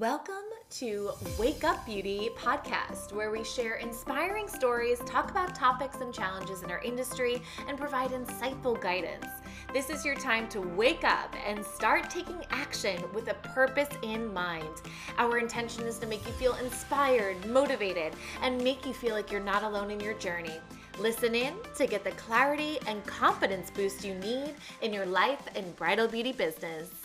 [0.00, 0.34] Welcome
[0.70, 6.64] to Wake Up Beauty podcast, where we share inspiring stories, talk about topics and challenges
[6.64, 9.26] in our industry, and provide insightful guidance.
[9.72, 14.34] This is your time to wake up and start taking action with a purpose in
[14.34, 14.82] mind.
[15.16, 19.40] Our intention is to make you feel inspired, motivated, and make you feel like you're
[19.40, 20.58] not alone in your journey.
[20.98, 25.76] Listen in to get the clarity and confidence boost you need in your life and
[25.76, 27.03] bridal beauty business.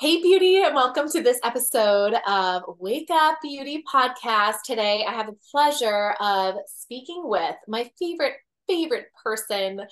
[0.00, 4.62] Hey, beauty, and welcome to this episode of Wake Up Beauty Podcast.
[4.64, 8.36] Today, I have the pleasure of speaking with my favorite,
[8.66, 9.82] favorite person,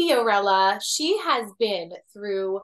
[0.00, 0.80] Fiorella.
[0.82, 2.62] She has been through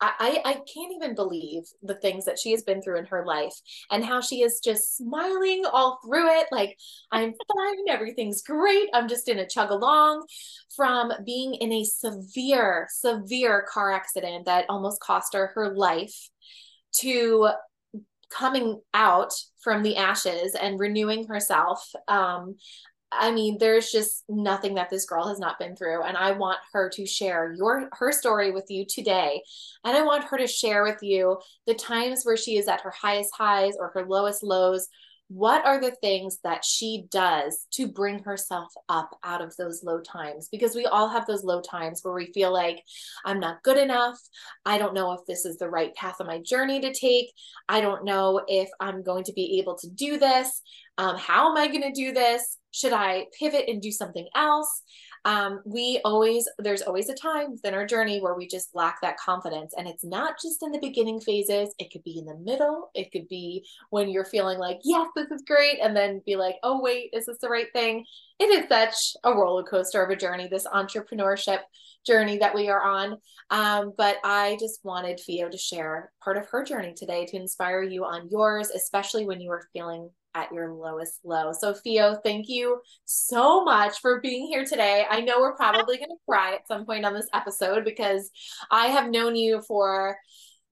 [0.00, 3.54] I, I can't even believe the things that she has been through in her life
[3.90, 6.48] and how she is just smiling all through it.
[6.52, 6.76] Like,
[7.10, 8.90] I'm fine, everything's great.
[8.92, 10.26] I'm just in a chug along
[10.74, 16.28] from being in a severe, severe car accident that almost cost her her life
[16.98, 17.48] to
[18.30, 22.56] coming out from the ashes and renewing herself um,
[23.12, 26.02] I mean, there's just nothing that this girl has not been through.
[26.02, 29.42] And I want her to share your her story with you today.
[29.84, 32.90] And I want her to share with you the times where she is at her
[32.90, 34.88] highest highs or her lowest lows,
[35.28, 40.00] what are the things that she does to bring herself up out of those low
[40.00, 40.48] times?
[40.50, 42.82] Because we all have those low times where we feel like
[43.24, 44.18] i'm not good enough.
[44.64, 47.32] I don't know if this is the right path of my journey to take.
[47.68, 50.62] I don't know if i'm going to be able to do this.
[50.98, 54.82] Um, how am i going to do this should i pivot and do something else?
[55.24, 59.18] Um, we always there's always a time within our journey where we just lack that
[59.18, 61.74] confidence and it's not just in the beginning phases.
[61.78, 62.90] It could be in the middle.
[62.94, 66.56] It could be when you're feeling like yes this is great and then be like
[66.62, 68.04] oh wait is this the right thing?
[68.38, 71.60] It is such a roller coaster of a journey this entrepreneurship
[72.06, 73.16] journey that we are on.
[73.50, 77.82] Um, but i just wanted fio to share part of her journey today to inspire
[77.82, 81.52] you on yours especially when you are feeling at your lowest low.
[81.52, 85.04] So, Fio, thank you so much for being here today.
[85.08, 88.30] I know we're probably going to cry at some point on this episode because
[88.70, 90.16] I have known you for,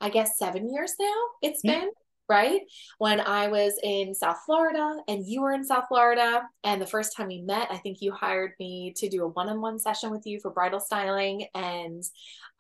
[0.01, 1.15] I guess, seven years now.
[1.43, 1.81] It's yeah.
[1.81, 1.91] been
[2.29, 2.63] right?
[2.99, 7.17] When I was in South Florida and you were in South Florida, and the first
[7.17, 10.41] time we met, I think you hired me to do a one-on-one session with you
[10.41, 12.03] for bridal styling, and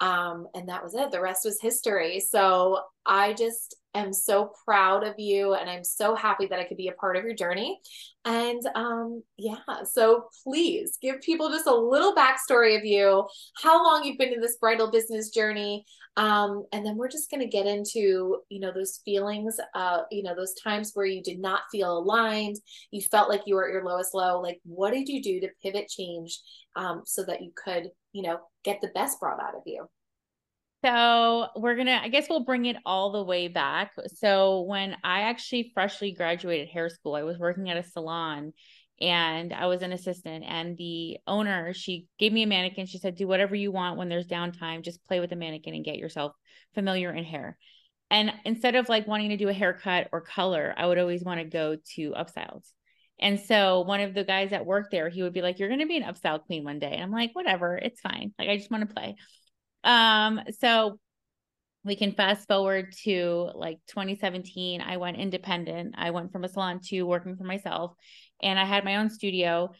[0.00, 1.10] um, and that was it.
[1.10, 2.20] The rest was history.
[2.20, 6.76] So I just am so proud of you and I'm so happy that I could
[6.76, 7.78] be a part of your journey.
[8.24, 13.26] And um, yeah, so please give people just a little backstory of you,
[13.62, 15.84] how long you've been in this bridal business journey.
[16.16, 20.22] Um, and then we're just going to get into, you know, those feelings, uh, you
[20.22, 22.56] know, those times where you did not feel aligned,
[22.90, 24.40] you felt like you were at your lowest low.
[24.40, 26.40] Like, what did you do to pivot change
[26.76, 29.88] um, so that you could, you know, get the best brought out of you?
[30.84, 33.92] So we're gonna, I guess we'll bring it all the way back.
[34.16, 38.52] So when I actually freshly graduated hair school, I was working at a salon
[39.00, 40.44] and I was an assistant.
[40.46, 42.84] And the owner, she gave me a mannequin.
[42.84, 45.86] She said, Do whatever you want when there's downtime, just play with the mannequin and
[45.86, 46.32] get yourself
[46.74, 47.56] familiar in hair.
[48.10, 51.40] And instead of like wanting to do a haircut or color, I would always want
[51.40, 52.70] to go to upstyles.
[53.18, 55.86] And so one of the guys that worked there, he would be like, You're gonna
[55.86, 56.92] be an upstyle queen one day.
[56.92, 58.34] And I'm like, whatever, it's fine.
[58.38, 59.16] Like I just want to play.
[59.84, 60.98] Um, so
[61.84, 64.80] we can fast forward to like 2017.
[64.80, 65.94] I went independent.
[65.98, 67.92] I went from a salon to working for myself,
[68.42, 69.70] and I had my own studio.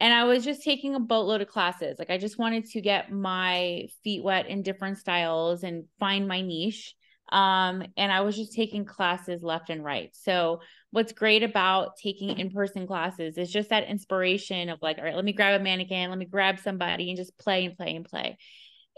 [0.00, 1.96] And I was just taking a boatload of classes.
[1.98, 6.42] Like I just wanted to get my feet wet in different styles and find my
[6.42, 6.94] niche.
[7.32, 10.10] Um, and I was just taking classes left and right.
[10.12, 10.60] So
[10.90, 15.24] what's great about taking in-person classes is just that inspiration of like, all right, let
[15.24, 18.38] me grab a mannequin, let me grab somebody and just play and play and play.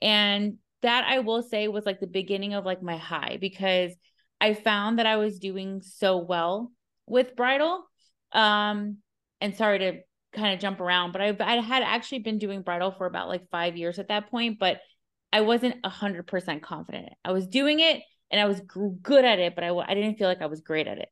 [0.01, 3.93] And that I will say was like the beginning of like my high because
[4.41, 6.73] I found that I was doing so well
[7.07, 7.83] with bridal.
[8.33, 8.99] Um,
[9.41, 10.01] and sorry to
[10.33, 13.49] kind of jump around, but I, I had actually been doing bridal for about like
[13.51, 14.81] five years at that point, but
[15.33, 17.09] I wasn't a hundred percent confident.
[17.25, 18.61] I was doing it and I was
[19.03, 21.09] good at it, but I, I didn't feel like I was great at it.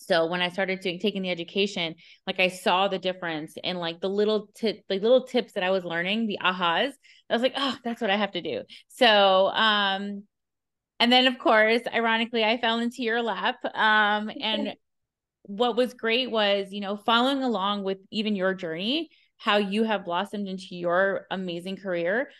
[0.00, 1.94] So when I started doing taking the education,
[2.26, 5.70] like I saw the difference in like the little tip, like little tips that I
[5.70, 6.92] was learning, the ahas.
[7.28, 8.62] I was like, oh, that's what I have to do.
[8.88, 10.24] So um,
[10.98, 13.56] and then of course, ironically, I fell into your lap.
[13.74, 14.74] Um, and
[15.42, 20.04] what was great was, you know, following along with even your journey, how you have
[20.04, 22.30] blossomed into your amazing career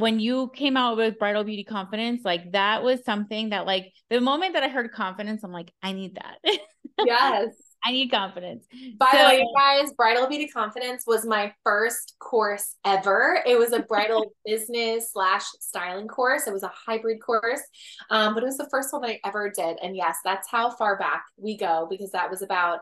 [0.00, 4.20] when you came out with bridal beauty confidence like that was something that like the
[4.20, 6.38] moment that i heard confidence i'm like i need that
[7.04, 7.48] yes
[7.84, 8.66] I need confidence.
[8.98, 13.42] By so, the way, guys, Bridal Beauty Confidence was my first course ever.
[13.46, 16.46] It was a bridal business slash styling course.
[16.46, 17.62] It was a hybrid course,
[18.10, 19.78] um, but it was the first one that I ever did.
[19.82, 22.80] And yes, that's how far back we go because that was about,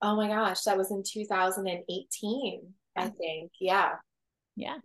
[0.00, 3.52] oh my gosh, that was in 2018, I think.
[3.60, 3.92] Yeah.
[4.56, 4.76] Yeah.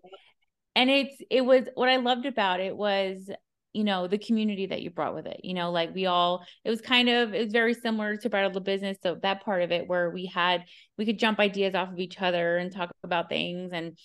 [0.77, 3.29] And it's, it was, what I loved about it was
[3.74, 6.69] you know the community that you brought with it you know like we all it
[6.71, 8.97] was kind of it was very similar to bridal business.
[9.03, 10.63] So that part of it where we had
[10.97, 13.71] we could jump ideas off of each other and talk about things.
[13.71, 13.95] And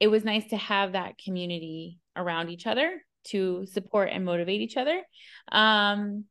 [0.00, 4.76] it was nice to have that community around each other to support and motivate each
[4.76, 5.00] other.
[5.50, 6.24] Um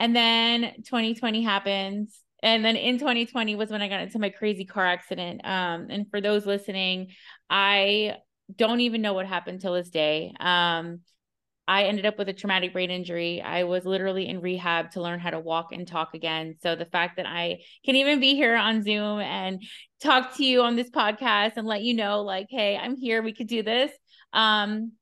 [0.00, 2.20] and then 2020 happens.
[2.42, 5.40] And then in 2020 was when I got into my crazy car accident.
[5.44, 7.08] Um, and for those listening,
[7.48, 8.16] I
[8.54, 10.32] don't even know what happened till this day.
[10.38, 11.00] Um,
[11.68, 13.42] I ended up with a traumatic brain injury.
[13.42, 16.54] I was literally in rehab to learn how to walk and talk again.
[16.62, 19.60] So the fact that I can even be here on Zoom and
[20.00, 23.34] talk to you on this podcast and let you know like, hey, I'm here, we
[23.34, 23.90] could do this.
[24.32, 24.92] Um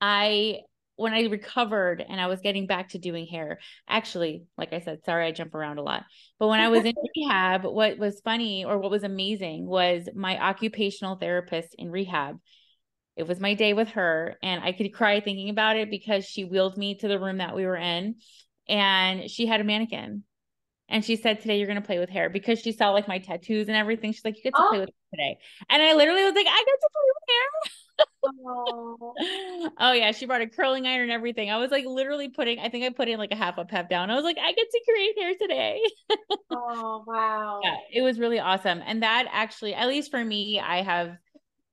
[0.00, 0.60] I
[1.00, 3.58] when I recovered and I was getting back to doing hair,
[3.88, 6.04] actually, like I said, sorry I jump around a lot.
[6.38, 10.38] But when I was in rehab, what was funny or what was amazing was my
[10.38, 12.38] occupational therapist in rehab
[13.16, 16.44] it was my day with her, and I could cry thinking about it because she
[16.44, 18.14] wheeled me to the room that we were in,
[18.66, 20.24] and she had a mannequin.
[20.90, 23.18] And she said, Today you're going to play with hair because she saw like my
[23.18, 24.12] tattoos and everything.
[24.12, 24.68] She's like, You get to oh.
[24.68, 25.38] play with today.
[25.68, 27.46] And I literally was like, I get to play with hair.
[29.78, 29.92] oh.
[29.92, 30.12] yeah.
[30.12, 31.50] She brought a curling iron and everything.
[31.50, 33.88] I was like, literally putting, I think I put in like a half a pep
[33.88, 34.10] down.
[34.10, 35.80] I was like, I get to create hair today.
[36.50, 37.60] oh, wow.
[37.62, 38.82] Yeah, it was really awesome.
[38.84, 41.16] And that actually, at least for me, I have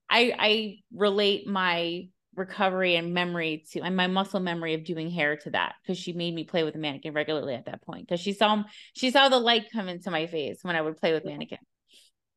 [0.09, 5.35] I I relate my recovery and memory to and my muscle memory of doing hair
[5.35, 8.21] to that because she made me play with a mannequin regularly at that point because
[8.21, 8.63] she saw
[8.93, 11.57] she saw the light come into my face when I would play with mannequin.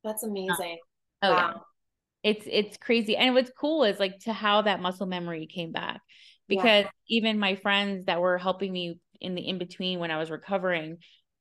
[0.02, 0.78] That's amazing.
[1.22, 1.52] Uh, oh wow.
[2.24, 2.30] yeah.
[2.32, 3.16] It's it's crazy.
[3.16, 6.00] And what's cool is like to how that muscle memory came back.
[6.48, 6.90] Because yeah.
[7.08, 10.96] even my friends that were helping me in the in between when I was recovering,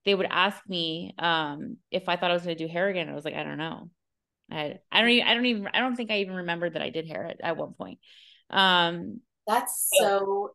[0.06, 3.10] they would ask me um if I thought I was gonna do hair again.
[3.10, 3.90] I was like, I don't know.
[4.52, 6.90] I, I don't even, I don't even, I don't think I even remembered that I
[6.90, 8.00] did hair at, at one point.
[8.50, 10.52] Um, that's so,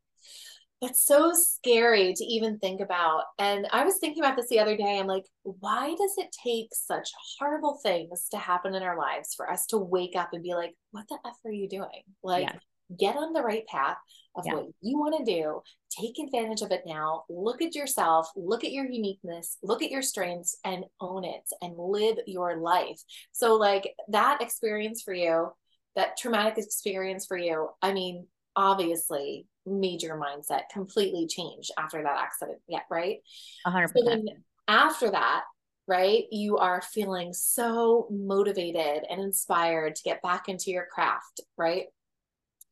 [0.81, 3.25] that's so scary to even think about.
[3.39, 4.99] And I was thinking about this the other day.
[4.99, 7.09] I'm like, why does it take such
[7.39, 10.75] horrible things to happen in our lives for us to wake up and be like,
[10.91, 12.03] what the F are you doing?
[12.23, 12.59] Like, yeah
[12.99, 13.97] get on the right path
[14.37, 14.55] of yeah.
[14.55, 15.61] what you want to do
[15.91, 20.03] take advantage of it now look at yourself look at your uniqueness look at your
[20.03, 23.01] strengths and own it and live your life
[23.33, 25.51] so like that experience for you
[25.97, 28.27] that traumatic experience for you i mean
[28.57, 33.19] obviously made your mindset completely change after that accident yeah right
[33.67, 34.27] 100% so then
[34.69, 35.45] after that
[35.87, 41.87] right you are feeling so motivated and inspired to get back into your craft right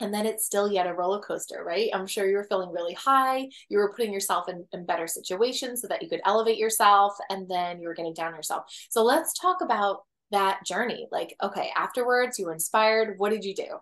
[0.03, 1.89] and then it's still yet a roller coaster, right?
[1.95, 3.49] I'm sure you were feeling really high.
[3.69, 7.49] You were putting yourself in, in better situations so that you could elevate yourself, and
[7.49, 8.65] then you were getting down yourself.
[8.91, 10.01] So let's talk about
[10.33, 11.07] that journey.
[11.11, 13.19] Like, okay, afterwards, you were inspired.
[13.19, 13.79] What did you do?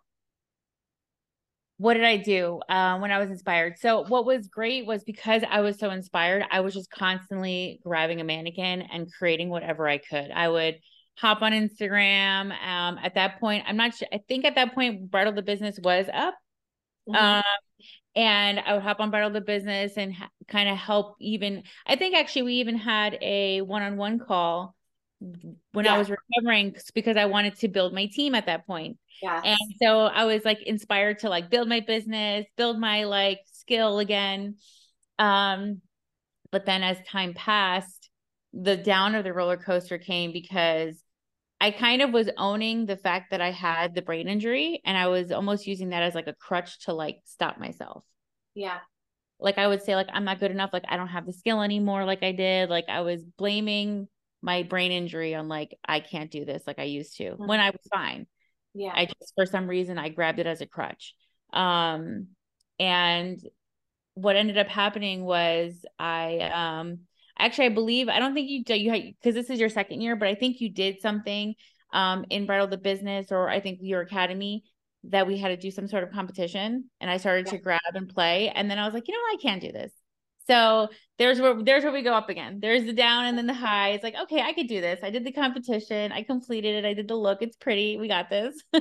[1.78, 3.78] What did I do uh, when I was inspired?
[3.78, 8.20] So, what was great was because I was so inspired, I was just constantly grabbing
[8.20, 10.30] a mannequin and creating whatever I could.
[10.30, 10.78] I would
[11.16, 12.52] hop on Instagram.
[12.52, 14.08] Um, at that point, I'm not sure.
[14.12, 16.34] I think at that point, Bridal the Business was up.
[17.08, 17.16] Mm-hmm.
[17.16, 17.42] Um,
[18.14, 21.16] and I would hop on Bridal the Business and ha- kind of help.
[21.20, 24.74] Even I think actually we even had a one-on-one call
[25.20, 25.94] when yeah.
[25.94, 28.96] I was recovering because I wanted to build my team at that point.
[29.22, 29.40] Yeah.
[29.44, 33.98] And so I was like inspired to like build my business, build my like skill
[33.98, 34.56] again.
[35.18, 35.82] Um,
[36.50, 38.08] but then as time passed,
[38.54, 41.02] the down of the roller coaster came because
[41.60, 45.08] I kind of was owning the fact that I had the brain injury and I
[45.08, 48.02] was almost using that as like a crutch to like stop myself.
[48.54, 48.78] Yeah.
[49.38, 51.60] Like I would say like I'm not good enough like I don't have the skill
[51.60, 54.08] anymore like I did like I was blaming
[54.42, 57.46] my brain injury on like I can't do this like I used to mm-hmm.
[57.46, 58.26] when I was fine.
[58.74, 58.92] Yeah.
[58.94, 61.14] I just for some reason I grabbed it as a crutch.
[61.52, 62.28] Um
[62.78, 63.38] and
[64.14, 67.00] what ended up happening was I um
[67.38, 70.16] actually, I believe I don't think you did you because this is your second year,
[70.16, 71.54] but I think you did something
[71.92, 74.64] um in Bridal the Business or I think your academy
[75.04, 77.52] that we had to do some sort of competition, and I started yeah.
[77.52, 79.92] to grab and play, and then I was like, you know, I can't do this.
[80.46, 82.58] So there's where there's where we go up again.
[82.60, 83.90] There's the down and then the high.
[83.90, 85.00] It's like, okay, I could do this.
[85.02, 86.12] I did the competition.
[86.12, 86.88] I completed it.
[86.88, 87.42] I did the look.
[87.42, 87.96] It's pretty.
[87.98, 88.60] We got this.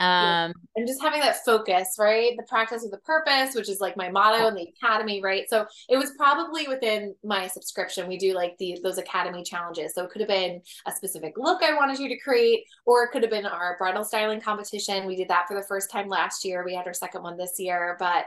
[0.00, 2.32] Um, and just having that focus, right?
[2.36, 5.48] The practice with the purpose, which is like my motto in the academy, right?
[5.48, 8.08] So it was probably within my subscription.
[8.08, 9.94] We do like the those academy challenges.
[9.94, 13.12] So it could have been a specific look I wanted you to create, or it
[13.12, 15.06] could have been our bridal styling competition.
[15.06, 16.64] We did that for the first time last year.
[16.64, 18.24] We had our second one this year, but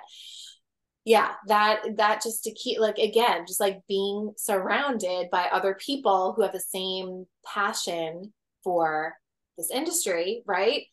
[1.08, 6.34] yeah that that just to keep like again just like being surrounded by other people
[6.36, 8.34] who have the same passion
[8.64, 9.16] for
[9.58, 10.84] this industry right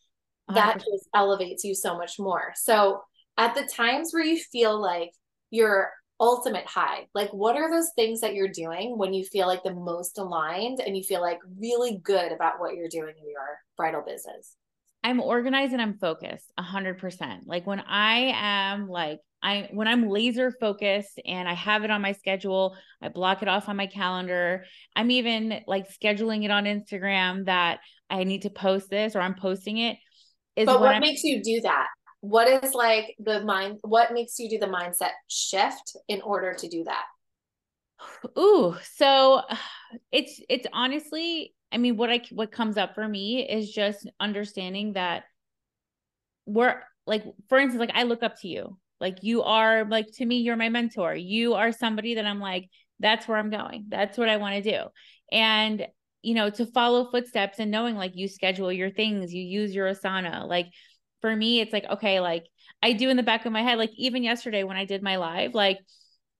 [0.49, 0.85] that uh-huh.
[0.91, 2.53] just elevates you so much more.
[2.55, 3.01] So
[3.37, 5.11] at the times where you feel like
[5.49, 9.63] your ultimate high, like what are those things that you're doing when you feel like
[9.63, 13.59] the most aligned and you feel like really good about what you're doing in your
[13.75, 14.55] bridal business?
[15.03, 17.47] I'm organized and I'm focused a hundred percent.
[17.47, 22.01] Like when I am like I when I'm laser focused and I have it on
[22.01, 24.65] my schedule, I block it off on my calendar.
[24.95, 29.35] I'm even like scheduling it on Instagram that I need to post this or I'm
[29.35, 29.97] posting it
[30.55, 31.87] is but what I'm- makes you do that?
[32.21, 36.67] What is like the mind what makes you do the mindset shift in order to
[36.67, 37.03] do that?
[38.39, 39.43] Ooh so
[40.11, 44.93] it's it's honestly i mean what i what comes up for me is just understanding
[44.93, 45.23] that
[46.45, 50.25] we're like for instance like i look up to you like you are like to
[50.25, 51.15] me you're my mentor.
[51.15, 53.85] You are somebody that i'm like that's where i'm going.
[53.89, 54.83] That's what i want to do.
[55.31, 55.87] And
[56.25, 59.87] you know, to follow footsteps and knowing like you schedule your things, you use your
[59.87, 60.47] Asana.
[60.47, 60.65] Like
[61.21, 62.47] for me, it's like, okay, like
[62.81, 65.17] I do in the back of my head, like even yesterday when I did my
[65.17, 65.77] live, like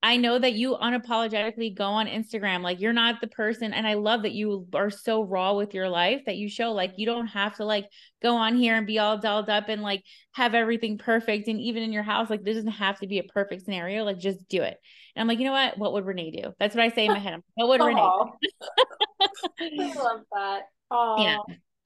[0.05, 2.61] I know that you unapologetically go on Instagram.
[2.61, 3.73] Like you're not the person.
[3.73, 6.93] And I love that you are so raw with your life that you show like
[6.97, 7.87] you don't have to like
[8.21, 11.47] go on here and be all dolled up and like have everything perfect.
[11.47, 14.03] And even in your house, like this doesn't have to be a perfect scenario.
[14.03, 14.77] Like just do it.
[15.15, 15.79] And I'm like, you know what?
[15.79, 16.53] What would Renee do?
[16.59, 17.41] That's what I say in my head.
[17.55, 19.27] what would Renee do?
[19.59, 20.61] I love that.
[20.93, 21.19] Aww.
[21.23, 21.37] Yeah.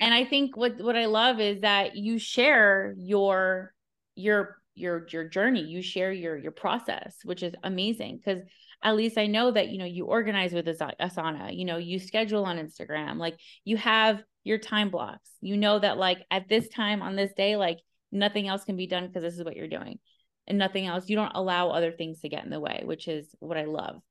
[0.01, 3.73] And I think what what I love is that you share your
[4.15, 5.63] your your your journey.
[5.63, 8.41] You share your your process, which is amazing because
[8.81, 12.45] at least I know that you know you organize with Asana, you know, you schedule
[12.45, 15.29] on Instagram, like you have your time blocks.
[15.41, 17.79] You know that like at this time on this day, like
[18.11, 19.99] nothing else can be done because this is what you're doing
[20.47, 21.09] and nothing else.
[21.09, 24.01] You don't allow other things to get in the way, which is what I love.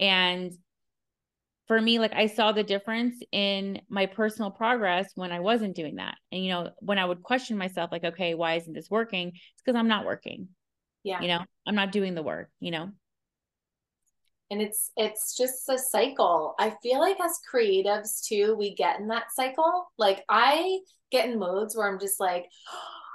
[0.00, 0.52] And
[1.66, 5.96] for me, like I saw the difference in my personal progress when I wasn't doing
[5.96, 6.16] that.
[6.30, 9.28] And, you know, when I would question myself, like, okay, why isn't this working?
[9.28, 10.48] It's because I'm not working.
[11.02, 11.20] Yeah.
[11.20, 12.90] You know, I'm not doing the work, you know?
[14.48, 16.54] And it's it's just a cycle.
[16.60, 19.88] I feel like as creatives too, we get in that cycle.
[19.98, 20.78] Like I
[21.10, 22.46] get in modes where I'm just like,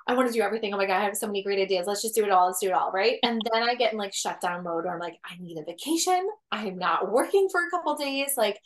[0.08, 0.74] I want to do everything.
[0.74, 1.88] Oh my God, I have so many great ideas.
[1.88, 2.48] Let's just do it all.
[2.48, 2.92] Let's do it all.
[2.92, 3.18] Right.
[3.24, 6.28] And then I get in like shutdown mode where I'm like, I need a vacation.
[6.52, 8.34] I'm not working for a couple days.
[8.38, 8.60] Like,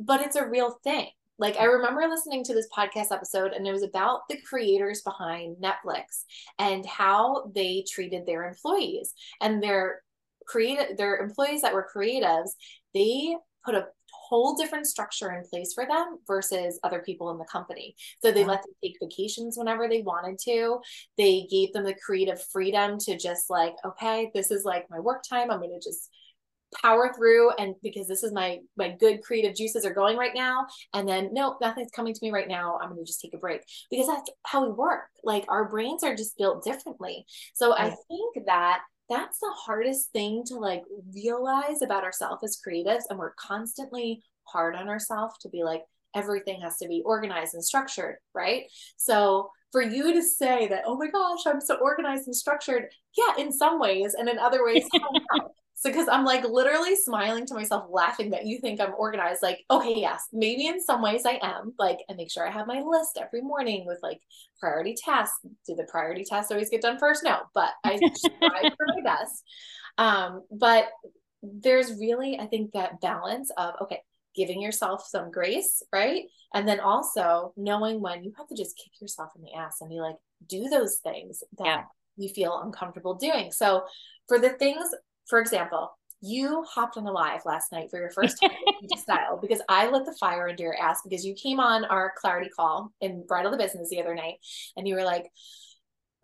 [0.00, 1.08] but it's a real thing.
[1.38, 5.56] Like I remember listening to this podcast episode and it was about the creators behind
[5.62, 6.24] Netflix
[6.58, 10.00] and how they treated their employees and their
[10.46, 12.50] creative their employees that were creatives,
[12.94, 13.86] they put a
[14.28, 17.94] whole different structure in place for them versus other people in the company.
[18.22, 20.78] So they let them take vacations whenever they wanted to.
[21.16, 25.22] They gave them the creative freedom to just like, okay, this is like my work
[25.28, 25.50] time.
[25.50, 26.10] I'm going to just
[26.82, 30.66] power through and because this is my my good creative juices are going right now.
[30.92, 32.78] And then no nothing's coming to me right now.
[32.82, 33.62] I'm going to just take a break.
[33.90, 35.04] Because that's how we work.
[35.22, 37.24] Like our brains are just built differently.
[37.54, 40.82] So i think that that's the hardest thing to like
[41.14, 45.82] realize about ourselves as creatives and we're constantly hard on ourselves to be like
[46.14, 48.64] everything has to be organized and structured right?
[48.96, 52.86] So for you to say that oh my gosh i'm so organized and structured
[53.16, 54.88] yeah in some ways and in other ways
[55.86, 59.40] So, because I'm like literally smiling to myself, laughing that you think I'm organized.
[59.40, 61.74] Like, okay, yes, maybe in some ways I am.
[61.78, 64.20] Like, I make sure I have my list every morning with like
[64.58, 65.38] priority tasks.
[65.64, 67.22] Do the priority tasks always get done first?
[67.22, 67.98] No, but I
[68.42, 69.44] try for my best.
[69.96, 70.88] Um, but
[71.40, 74.00] there's really, I think, that balance of okay,
[74.34, 76.24] giving yourself some grace, right?
[76.52, 79.88] And then also knowing when you have to just kick yourself in the ass and
[79.88, 80.16] be like,
[80.48, 81.82] do those things that yeah.
[82.16, 83.52] you feel uncomfortable doing.
[83.52, 83.84] So,
[84.26, 84.88] for the things
[85.28, 85.90] for example,
[86.20, 88.50] you hopped on a live last night for your first time
[88.96, 92.48] style because I lit the fire under your ass because you came on our clarity
[92.48, 94.36] call in Bridal the Business the other night
[94.76, 95.30] and you were like,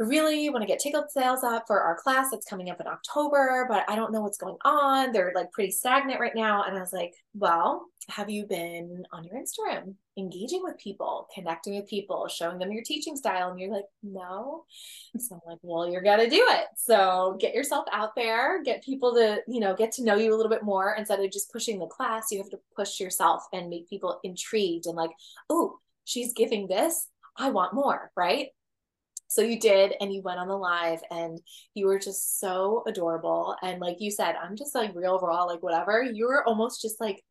[0.08, 3.66] really want to get ticket sales up for our class that's coming up in October,
[3.68, 5.12] but I don't know what's going on.
[5.12, 6.64] They're like pretty stagnant right now.
[6.64, 11.76] And I was like, well, have you been on your Instagram engaging with people, connecting
[11.76, 13.50] with people, showing them your teaching style?
[13.50, 14.64] And you're like, no.
[15.18, 16.66] So I'm like, well, you're going to do it.
[16.76, 20.36] So get yourself out there, get people to, you know, get to know you a
[20.36, 22.28] little bit more instead of just pushing the class.
[22.30, 25.10] You have to push yourself and make people intrigued and like,
[25.50, 27.08] oh, she's giving this.
[27.36, 28.48] I want more, right?
[29.32, 31.40] So you did, and you went on the live, and
[31.74, 33.56] you were just so adorable.
[33.62, 36.02] And like you said, I'm just like real raw, like whatever.
[36.02, 37.22] You were almost just like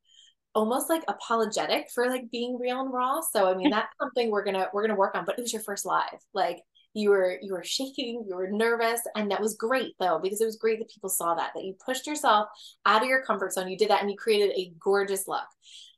[0.53, 3.21] almost like apologetic for like being real and raw.
[3.21, 5.25] So I mean that's something we're gonna we're gonna work on.
[5.25, 6.19] But it was your first live.
[6.33, 6.59] Like
[6.93, 10.45] you were you were shaking, you were nervous, and that was great though, because it
[10.45, 12.47] was great that people saw that, that you pushed yourself
[12.85, 13.69] out of your comfort zone.
[13.69, 15.47] You did that and you created a gorgeous look.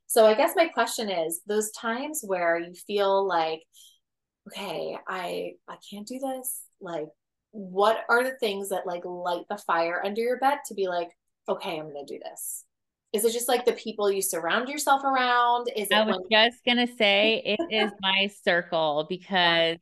[0.06, 3.64] So I guess my question is those times where you feel like,
[4.48, 7.08] okay, I I can't do this, like
[7.52, 11.10] what are the things that like light the fire under your bed to be like,
[11.48, 12.66] okay, I'm gonna do this?
[13.14, 15.70] Is it just like the people you surround yourself around?
[15.76, 19.78] Is it I was when- just gonna say it is my circle because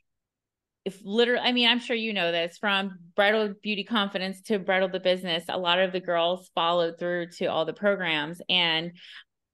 [0.83, 4.89] if literally i mean i'm sure you know this from bridal beauty confidence to bridal
[4.89, 8.91] the business a lot of the girls followed through to all the programs and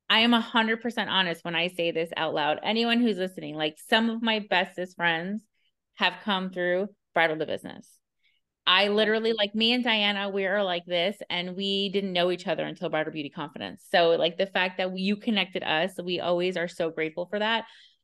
[0.09, 4.09] i am 100% honest when i say this out loud anyone who's listening like some
[4.09, 5.43] of my bestest friends
[5.95, 7.97] have come through bridal the business
[8.69, 12.47] I literally like me and Diana, we are like this, and we didn't know each
[12.47, 13.85] other until Bridal Beauty Confidence.
[13.89, 17.63] So, like the fact that you connected us, we always are so grateful for that.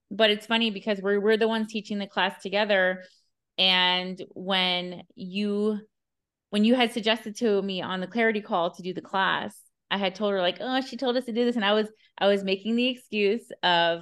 [0.10, 3.04] But it's funny because we're we're the ones teaching the class together.
[3.58, 5.80] And when you
[6.50, 9.54] when you had suggested to me on the clarity call to do the class,
[9.94, 11.88] I had told her like, oh, she told us to do this, and I was
[12.18, 14.02] I was making the excuse of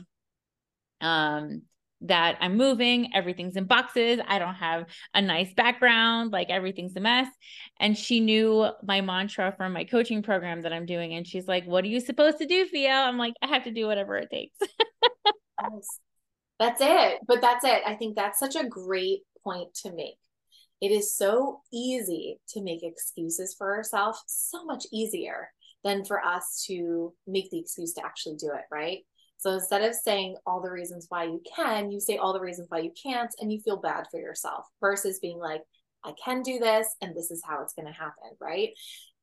[1.01, 1.63] um
[2.03, 7.01] that I'm moving, everything's in boxes, I don't have a nice background, like everything's a
[7.01, 7.27] mess.
[7.77, 11.13] And she knew my mantra from my coaching program that I'm doing.
[11.13, 12.89] And she's like, What are you supposed to do, Fio?
[12.89, 14.57] I'm like, I have to do whatever it takes.
[16.57, 17.19] that's it.
[17.27, 17.81] But that's it.
[17.86, 20.15] I think that's such a great point to make.
[20.79, 25.50] It is so easy to make excuses for ourselves, so much easier
[25.83, 29.00] than for us to make the excuse to actually do it, right?
[29.38, 32.67] So instead of saying all the reasons why you can, you say all the reasons
[32.69, 35.61] why you can't, and you feel bad for yourself versus being like,
[36.03, 38.69] I can do this, and this is how it's going to happen, right?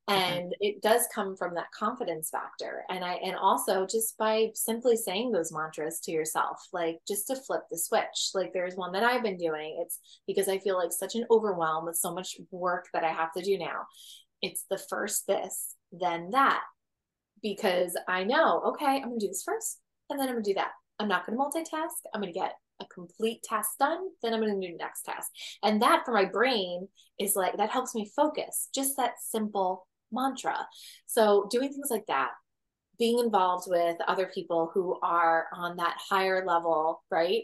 [0.09, 0.33] Mm-hmm.
[0.33, 2.83] and it does come from that confidence factor.
[2.89, 7.35] And i and also just by simply saying those mantras to yourself like just to
[7.35, 8.31] flip the switch.
[8.33, 9.77] Like there's one that i've been doing.
[9.81, 13.31] It's because i feel like such an overwhelm with so much work that i have
[13.33, 13.85] to do now.
[14.41, 16.61] It's the first this then that
[17.41, 20.71] because i know okay i'm gonna do this first and then I'm gonna do that.
[20.99, 21.89] I'm not gonna multitask.
[22.13, 25.29] I'm gonna get a complete task done, then I'm gonna do the next task.
[25.63, 26.87] And that for my brain
[27.19, 28.69] is like that helps me focus.
[28.73, 30.67] Just that simple mantra.
[31.05, 32.31] So doing things like that,
[32.97, 37.43] being involved with other people who are on that higher level, right?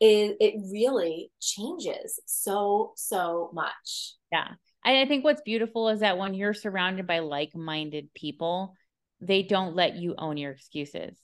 [0.00, 4.14] It, it really changes so, so much.
[4.32, 4.52] Yeah.
[4.84, 8.74] I think what's beautiful is that when you're surrounded by like minded people,
[9.20, 11.16] they don't let you own your excuses.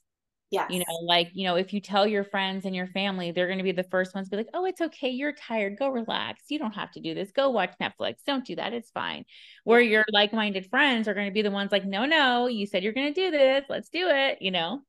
[0.50, 0.66] Yeah.
[0.70, 3.58] You know, like, you know, if you tell your friends and your family, they're going
[3.58, 5.08] to be the first ones to be like, oh, it's okay.
[5.08, 5.76] You're tired.
[5.76, 6.44] Go relax.
[6.48, 7.32] You don't have to do this.
[7.32, 8.16] Go watch Netflix.
[8.24, 8.72] Don't do that.
[8.72, 9.24] It's fine.
[9.64, 12.66] Where your like minded friends are going to be the ones like, no, no, you
[12.66, 13.64] said you're going to do this.
[13.68, 14.38] Let's do it.
[14.40, 14.82] You know?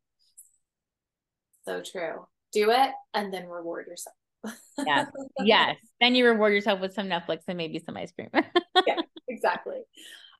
[1.65, 2.27] So true.
[2.53, 4.15] Do it and then reward yourself.
[4.86, 5.08] Yes.
[5.40, 5.78] Yes.
[6.00, 8.30] Then you reward yourself with some Netflix and maybe some ice cream.
[8.88, 9.82] yeah, exactly.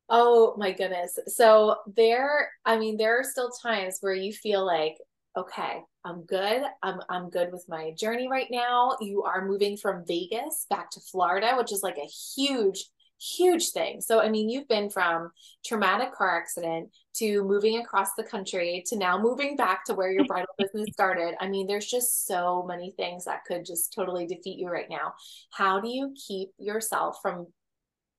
[0.10, 1.20] Oh my goodness.
[1.28, 4.96] So there, I mean, there are still times where you feel like,
[5.36, 6.64] okay, I'm good.
[6.82, 8.98] I'm I'm good with my journey right now.
[9.02, 12.86] You are moving from Vegas back to Florida, which is like a huge
[13.20, 14.02] huge thing.
[14.02, 15.32] So I mean, you've been from
[15.66, 20.26] traumatic car accident to moving across the country to now moving back to where your
[20.28, 21.36] bridal business started.
[21.40, 25.14] I mean, there's just so many things that could just totally defeat you right now.
[25.52, 27.48] How do you keep yourself from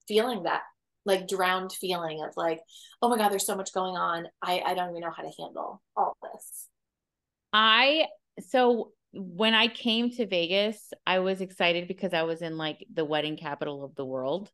[0.07, 0.63] feeling that
[1.05, 2.61] like drowned feeling of like,
[3.03, 4.27] oh my God, there's so much going on.
[4.43, 6.69] I, I don't even know how to handle all this.
[7.53, 8.07] I,
[8.49, 13.05] so when I came to Vegas, I was excited because I was in like the
[13.05, 14.51] wedding capital of the world.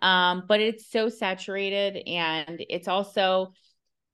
[0.00, 3.52] Um, but it's so saturated and it's also,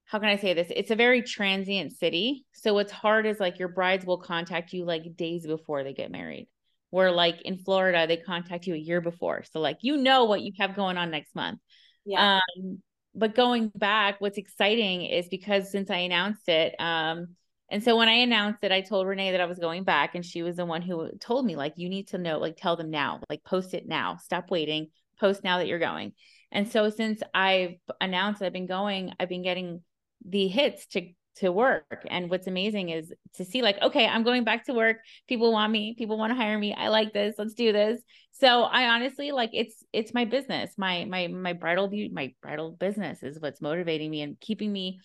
[0.07, 0.68] how can I say this?
[0.70, 2.44] It's a very transient city.
[2.53, 6.11] So what's hard is like your brides will contact you like days before they get
[6.11, 6.49] married.
[6.90, 9.44] Where like in Florida, they contact you a year before.
[9.51, 11.59] So like you know what you have going on next month.
[12.05, 12.40] Yeah.
[12.59, 12.83] Um,
[13.14, 17.37] but going back, what's exciting is because since I announced it, um,
[17.70, 20.25] and so when I announced it, I told Renee that I was going back, and
[20.25, 22.90] she was the one who told me, like, you need to know, like, tell them
[22.90, 26.12] now, like, post it now, stop waiting, post now that you're going.
[26.53, 29.83] And so since I've announced I've been going, I've been getting
[30.27, 32.07] the hits to to work.
[32.09, 34.98] And what's amazing is to see like, okay, I'm going back to work.
[35.29, 35.94] People want me.
[35.98, 36.72] People want to hire me.
[36.74, 37.35] I like this.
[37.38, 38.00] Let's do this.
[38.33, 40.72] So I honestly like it's it's my business.
[40.77, 45.00] My my my bridal beauty, my bridal business is what's motivating me and keeping me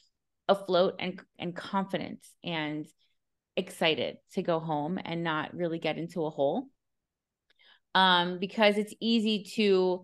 [0.48, 2.88] afloat and and confident and
[3.56, 6.67] excited to go home and not really get into a hole.
[7.95, 10.04] Um, because it's easy to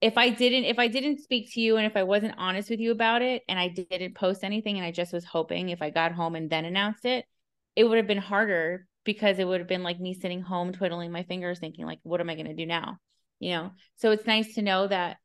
[0.00, 2.80] if I didn't if I didn't speak to you and if I wasn't honest with
[2.80, 5.90] you about it and I didn't post anything and I just was hoping if I
[5.90, 7.24] got home and then announced it,
[7.74, 11.12] it would have been harder because it would have been like me sitting home twiddling
[11.12, 12.98] my fingers thinking like what am I going to do now?
[13.38, 13.70] You know.
[13.96, 15.16] So it's nice to know that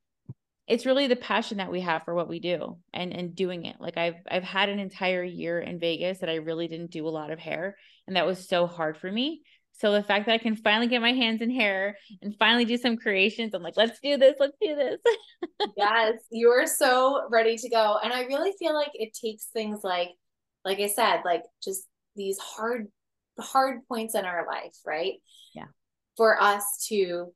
[0.68, 3.76] it's really the passion that we have for what we do and and doing it.
[3.80, 7.10] Like I've I've had an entire year in Vegas that I really didn't do a
[7.10, 7.76] lot of hair
[8.08, 9.42] and that was so hard for me.
[9.74, 12.78] So the fact that I can finally get my hands in hair and finally do
[12.78, 15.00] some creations, I'm like, let's do this, let's do this.
[15.78, 17.98] yes, you are so ready to go.
[18.04, 20.10] And I really feel like it takes things like,
[20.64, 22.88] like I said, like just these hard,
[23.40, 25.14] hard points in our life, right?
[25.56, 25.66] Yeah.
[26.16, 27.34] For us to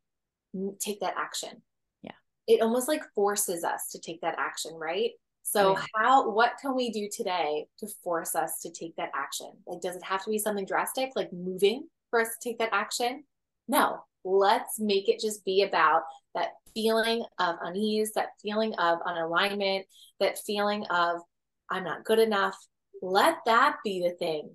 [0.80, 1.63] take that action.
[2.04, 2.12] Yeah.
[2.48, 5.12] It almost like forces us to take that action, right?
[5.41, 5.89] So oh, right.
[5.95, 9.52] how what can we do today to force us to take that action?
[9.67, 11.88] Like does it have to be something drastic like moving?
[12.15, 13.25] For us to take that action?
[13.67, 19.84] No, let's make it just be about that feeling of unease, that feeling of unalignment,
[20.21, 21.19] that feeling of
[21.69, 22.56] I'm not good enough.
[23.01, 24.51] Let that be the thing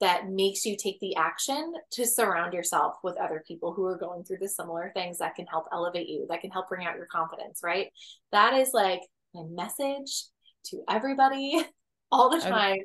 [0.00, 4.24] that makes you take the action to surround yourself with other people who are going
[4.24, 7.06] through the similar things that can help elevate you, that can help bring out your
[7.06, 7.88] confidence, right?
[8.32, 9.02] That is like
[9.34, 10.24] my message
[10.66, 11.64] to everybody
[12.14, 12.78] all the time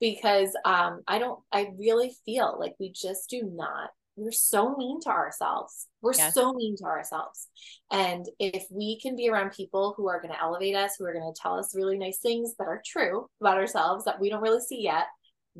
[0.00, 5.00] because um, I don't, I really feel like we just do not, we're so mean
[5.02, 5.86] to ourselves.
[6.00, 6.34] We're yes.
[6.34, 7.48] so mean to ourselves.
[7.90, 11.12] And if we can be around people who are going to elevate us, who are
[11.12, 14.42] going to tell us really nice things that are true about ourselves that we don't
[14.42, 15.06] really see yet,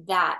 [0.09, 0.39] that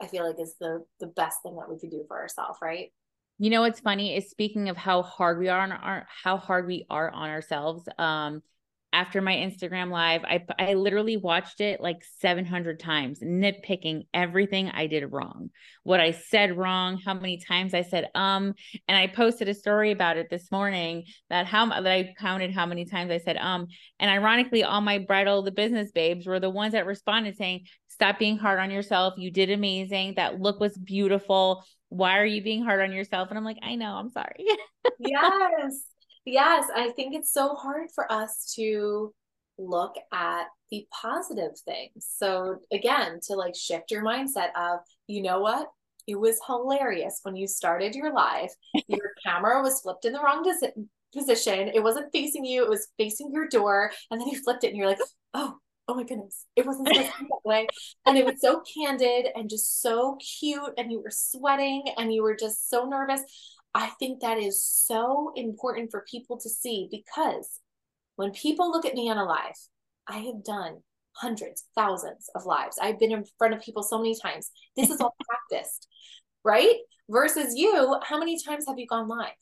[0.00, 2.92] I feel like is the the best thing that we could do for ourselves, right?
[3.38, 6.66] You know what's funny is speaking of how hard we are on our how hard
[6.66, 7.88] we are on ourselves.
[7.98, 8.42] Um,
[8.94, 10.24] after my Instagram live.
[10.24, 15.50] I I literally watched it like 700 times, nitpicking everything I did wrong,
[15.82, 18.54] what I said wrong, how many times I said um,
[18.86, 22.66] and I posted a story about it this morning that how that I counted how
[22.66, 23.66] many times I said um,
[23.98, 28.20] and ironically, all my bridal the business babes were the ones that responded saying, "Stop
[28.20, 29.14] being hard on yourself.
[29.18, 30.14] You did amazing.
[30.14, 31.64] That look was beautiful.
[31.88, 33.96] Why are you being hard on yourself?" And I'm like, "I know.
[33.96, 34.46] I'm sorry."
[35.00, 35.93] yes
[36.24, 39.12] yes, I think it's so hard for us to
[39.58, 42.06] look at the positive things.
[42.16, 45.68] So again, to like shift your mindset of, you know what?
[46.06, 48.50] It was hilarious when you started your live.
[48.88, 50.44] Your camera was flipped in the wrong
[51.14, 51.70] position.
[51.72, 53.90] It wasn't facing you, it was facing your door.
[54.10, 54.98] And then you flipped it and you're like,
[55.32, 55.54] oh,
[55.88, 57.66] oh my goodness, it wasn't supposed to be that way.
[58.06, 60.72] And it was so candid and just so cute.
[60.76, 63.22] And you were sweating and you were just so nervous.
[63.74, 67.60] I think that is so important for people to see because
[68.16, 69.56] when people look at me on a live,
[70.06, 70.82] I have done
[71.12, 72.78] hundreds, thousands of lives.
[72.80, 74.50] I've been in front of people so many times.
[74.76, 75.16] This is all
[75.50, 75.88] practiced,
[76.44, 76.76] right?
[77.08, 79.32] Versus you, how many times have you gone live?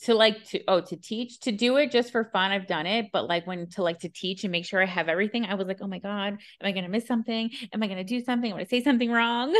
[0.00, 3.10] to like to oh to teach to do it just for fun i've done it
[3.12, 5.66] but like when to like to teach and make sure i have everything i was
[5.68, 8.24] like oh my god am i going to miss something am i going to do
[8.24, 9.54] something am i gonna say something wrong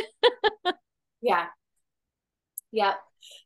[1.20, 1.46] yeah
[2.72, 2.94] Yep.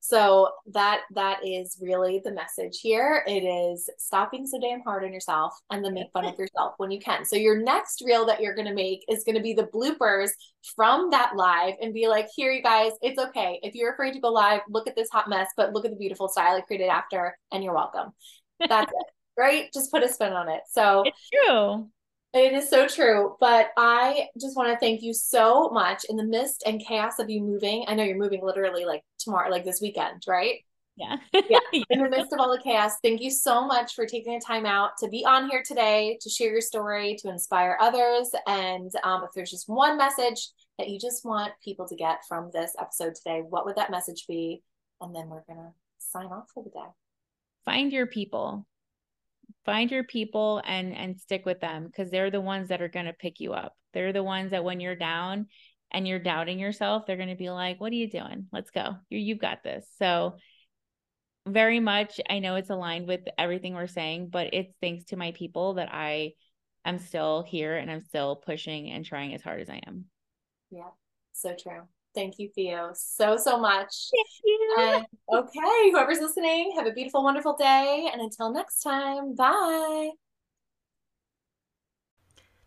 [0.01, 3.23] So that that is really the message here.
[3.27, 6.75] It is stop being so damn hard on yourself and then make fun of yourself
[6.79, 7.25] when you can.
[7.25, 10.31] So your next reel that you're gonna make is gonna be the bloopers
[10.75, 13.61] from that live and be like, here you guys, it's okay.
[13.63, 15.97] If you're afraid to go live, look at this hot mess, but look at the
[15.97, 18.13] beautiful style I created after, and you're welcome.
[18.61, 19.07] That's it.
[19.39, 19.69] Right?
[19.75, 20.63] Just put a spin on it.
[20.71, 21.91] So it's true.
[22.35, 23.37] It is so true.
[23.41, 27.31] But I just want to thank you so much in the midst and chaos of
[27.31, 27.85] you moving.
[27.89, 30.61] I know you're moving literally like tomorrow, like this weekend, right?
[30.97, 31.17] Yeah.
[31.33, 31.59] yeah.
[31.91, 34.65] In the midst of all the chaos, thank you so much for taking the time
[34.65, 38.31] out to be on here today, to share your story, to inspire others.
[38.47, 42.51] And um, if there's just one message that you just want people to get from
[42.53, 44.63] this episode today, what would that message be?
[45.01, 46.87] And then we're going to sign off for the day.
[47.67, 48.67] Find your people
[49.65, 53.07] find your people and and stick with them because they're the ones that are going
[53.07, 53.75] to pick you up.
[53.93, 55.47] They're the ones that when you're down
[55.91, 58.47] and you're doubting yourself they're going to be like what are you doing?
[58.53, 58.97] Let's go.
[59.09, 59.87] You you've got this.
[59.99, 60.37] So
[61.47, 65.31] very much i know it's aligned with everything we're saying but it's thanks to my
[65.31, 66.33] people that i
[66.85, 70.07] am still here and i'm still pushing and trying as hard as i am.
[70.71, 70.89] Yeah
[71.33, 71.83] so true
[72.17, 74.09] Thank you, Fio, so, so much.
[74.11, 74.75] Thank you.
[74.79, 78.09] And, okay, whoever's listening, have a beautiful, wonderful day.
[78.11, 80.13] And until next time, bye.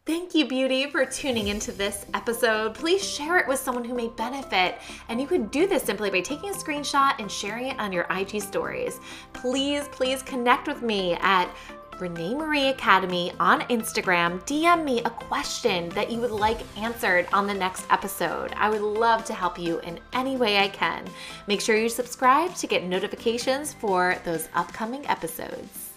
[0.05, 2.75] Thank you, Beauty, for tuning into this episode.
[2.75, 4.75] Please share it with someone who may benefit.
[5.07, 8.05] And you can do this simply by taking a screenshot and sharing it on your
[8.11, 8.99] IG stories.
[9.33, 11.49] Please, please connect with me at
[11.99, 14.41] Renee Marie Academy on Instagram.
[14.45, 18.53] DM me a question that you would like answered on the next episode.
[18.55, 21.05] I would love to help you in any way I can.
[21.47, 25.88] Make sure you subscribe to get notifications for those upcoming episodes.